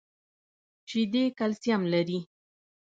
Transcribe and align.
شیدې 0.89 1.23
کلسیم 1.37 1.81
لري 1.93 2.19